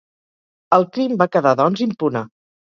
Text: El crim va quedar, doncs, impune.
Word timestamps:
El 0.77 0.87
crim 0.95 1.15
va 1.25 1.29
quedar, 1.37 1.55
doncs, 1.63 1.87
impune. 1.91 2.27